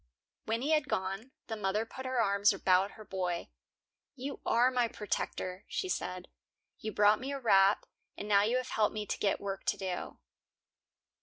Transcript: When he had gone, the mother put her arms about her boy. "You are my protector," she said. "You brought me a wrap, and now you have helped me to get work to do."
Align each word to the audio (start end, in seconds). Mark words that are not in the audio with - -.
When 0.45 0.63
he 0.63 0.71
had 0.71 0.87
gone, 0.89 1.29
the 1.45 1.55
mother 1.55 1.85
put 1.85 2.07
her 2.07 2.19
arms 2.19 2.51
about 2.51 2.93
her 2.93 3.05
boy. 3.05 3.49
"You 4.15 4.39
are 4.47 4.71
my 4.71 4.87
protector," 4.87 5.63
she 5.67 5.89
said. 5.89 6.27
"You 6.79 6.91
brought 6.91 7.19
me 7.19 7.31
a 7.31 7.39
wrap, 7.39 7.85
and 8.17 8.27
now 8.27 8.41
you 8.41 8.57
have 8.57 8.69
helped 8.69 8.95
me 8.95 9.05
to 9.05 9.19
get 9.19 9.39
work 9.39 9.63
to 9.65 9.77
do." 9.77 10.17